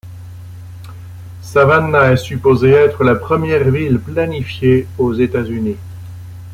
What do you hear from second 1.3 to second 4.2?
Savannah est supposée être la première ville